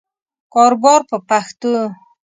[0.53, 1.73] کاروبار په پښتو.